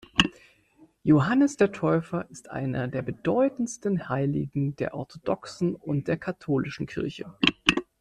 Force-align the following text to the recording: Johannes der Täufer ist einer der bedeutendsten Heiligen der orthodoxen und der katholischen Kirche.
Johannes 1.03 1.57
der 1.57 1.71
Täufer 1.73 2.25
ist 2.31 2.49
einer 2.49 2.87
der 2.87 3.03
bedeutendsten 3.03 4.09
Heiligen 4.09 4.75
der 4.77 4.95
orthodoxen 4.95 5.75
und 5.75 6.07
der 6.07 6.17
katholischen 6.17 6.87
Kirche. 6.87 7.31